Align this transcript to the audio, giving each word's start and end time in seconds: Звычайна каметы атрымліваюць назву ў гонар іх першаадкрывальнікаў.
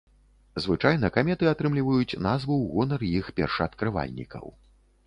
Звычайна 0.63 1.11
каметы 1.17 1.49
атрымліваюць 1.53 2.17
назву 2.27 2.53
ў 2.57 2.65
гонар 2.73 3.01
іх 3.17 3.25
першаадкрывальнікаў. 3.43 4.45